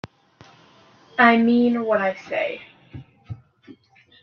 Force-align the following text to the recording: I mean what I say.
I 1.19 1.37
mean 1.37 1.83
what 1.85 2.01
I 2.01 2.15
say. 2.15 2.63